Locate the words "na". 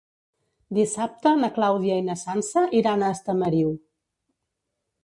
1.41-1.51, 2.09-2.17